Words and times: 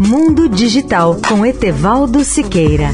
Mundo 0.00 0.48
Digital 0.48 1.16
com 1.28 1.44
Etevaldo 1.44 2.22
Siqueira. 2.22 2.90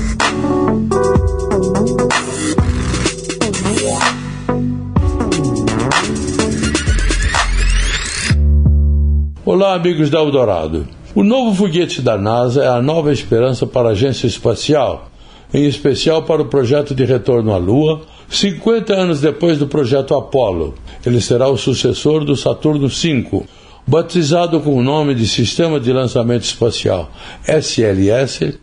Olá, 9.45 9.75
amigos 9.75 10.09
da 10.09 10.18
Eldorado. 10.18 10.88
O 11.14 11.22
novo 11.22 11.54
foguete 11.54 12.00
da 12.00 12.16
NASA 12.16 12.64
é 12.64 12.68
a 12.68 12.80
nova 12.80 13.12
esperança 13.12 13.66
para 13.66 13.91
a 13.91 13.93
agência 13.93 14.27
espacial, 14.27 15.11
em 15.52 15.66
especial 15.66 16.23
para 16.23 16.41
o 16.41 16.46
projeto 16.46 16.95
de 16.95 17.05
retorno 17.05 17.52
à 17.52 17.59
Lua, 17.59 18.00
50 18.30 18.95
anos 18.95 19.21
depois 19.21 19.59
do 19.59 19.66
projeto 19.66 20.14
Apollo. 20.14 20.75
Ele 21.05 21.21
será 21.21 21.48
o 21.48 21.59
sucessor 21.59 22.25
do 22.25 22.34
Saturno 22.34 22.89
V, 22.89 23.45
batizado 23.86 24.60
com 24.60 24.76
o 24.76 24.82
nome 24.82 25.14
de 25.14 25.28
Sistema 25.28 25.78
de 25.78 25.92
Lançamento 25.92 26.44
Espacial 26.44 27.10
SLS. 27.46 28.58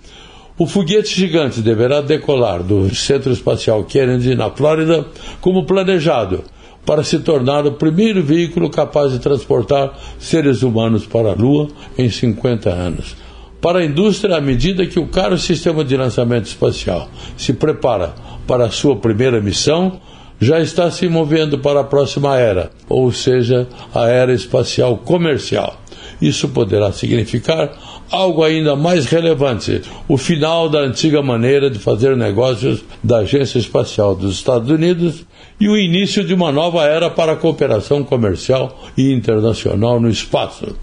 O 0.57 0.65
foguete 0.65 1.15
gigante 1.15 1.61
deverá 1.61 2.01
decolar 2.01 2.63
do 2.63 2.93
Centro 2.93 3.31
Espacial 3.31 3.83
Kennedy, 3.83 4.35
na 4.35 4.49
Flórida, 4.49 5.05
como 5.39 5.65
planejado 5.65 6.43
para 6.85 7.03
se 7.03 7.19
tornar 7.19 7.65
o 7.65 7.73
primeiro 7.73 8.23
veículo 8.23 8.69
capaz 8.69 9.11
de 9.11 9.19
transportar 9.19 9.97
seres 10.19 10.63
humanos 10.63 11.05
para 11.05 11.31
a 11.31 11.35
Lua 11.35 11.67
em 11.97 12.09
50 12.09 12.69
anos. 12.69 13.15
Para 13.61 13.79
a 13.79 13.85
indústria, 13.85 14.37
à 14.37 14.41
medida 14.41 14.87
que 14.87 14.99
o 14.99 15.07
caro 15.07 15.37
sistema 15.37 15.83
de 15.83 15.95
lançamento 15.95 16.47
espacial 16.47 17.07
se 17.37 17.53
prepara 17.53 18.15
para 18.47 18.65
a 18.65 18.71
sua 18.71 18.95
primeira 18.95 19.39
missão, 19.39 20.01
já 20.41 20.59
está 20.59 20.89
se 20.89 21.07
movendo 21.07 21.59
para 21.59 21.81
a 21.81 21.83
próxima 21.83 22.35
era, 22.35 22.71
ou 22.89 23.11
seja, 23.11 23.67
a 23.93 24.07
era 24.07 24.33
espacial 24.33 24.97
comercial. 24.97 25.79
Isso 26.19 26.49
poderá 26.49 26.91
significar 26.91 27.71
algo 28.11 28.43
ainda 28.43 28.75
mais 28.75 29.05
relevante: 29.05 29.81
o 30.07 30.17
final 30.17 30.67
da 30.67 30.79
antiga 30.79 31.21
maneira 31.21 31.69
de 31.69 31.77
fazer 31.77 32.17
negócios 32.17 32.83
da 33.03 33.19
Agência 33.19 33.59
Espacial 33.59 34.15
dos 34.15 34.33
Estados 34.33 34.69
Unidos 34.69 35.25
e 35.59 35.69
o 35.69 35.77
início 35.77 36.23
de 36.23 36.33
uma 36.33 36.51
nova 36.51 36.83
era 36.85 37.09
para 37.09 37.33
a 37.33 37.37
cooperação 37.37 38.03
comercial 38.03 38.83
e 38.97 39.11
internacional 39.13 39.99
no 39.99 40.09
espaço. 40.09 40.75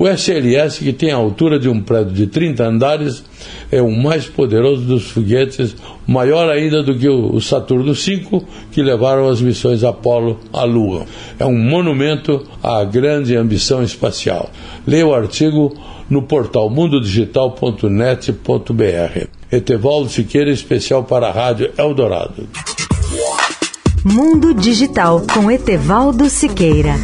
O 0.00 0.08
SLS, 0.08 0.78
que 0.78 0.92
tem 0.94 1.12
a 1.12 1.16
altura 1.16 1.58
de 1.58 1.68
um 1.68 1.82
prédio 1.82 2.14
de 2.14 2.26
30 2.26 2.64
andares, 2.64 3.22
é 3.70 3.82
o 3.82 3.90
mais 3.90 4.24
poderoso 4.24 4.80
dos 4.80 5.10
foguetes, 5.10 5.76
maior 6.06 6.48
ainda 6.48 6.82
do 6.82 6.98
que 6.98 7.06
o 7.06 7.38
Saturno 7.38 7.92
V, 7.92 8.42
que 8.72 8.82
levaram 8.82 9.28
as 9.28 9.42
missões 9.42 9.84
Apollo 9.84 10.40
à 10.54 10.64
Lua. 10.64 11.04
É 11.38 11.44
um 11.44 11.58
monumento 11.58 12.46
à 12.62 12.82
grande 12.82 13.36
ambição 13.36 13.82
espacial. 13.82 14.48
Leia 14.86 15.06
o 15.06 15.12
artigo 15.12 15.70
no 16.08 16.22
portal 16.22 16.70
mundodigital.net.br. 16.70 19.26
Etevaldo 19.52 20.08
Siqueira, 20.08 20.50
especial 20.50 21.04
para 21.04 21.28
a 21.28 21.30
Rádio 21.30 21.72
Eldorado. 21.76 22.48
Mundo 24.02 24.54
Digital 24.54 25.26
com 25.34 25.50
Etevaldo 25.50 26.30
Siqueira. 26.30 26.94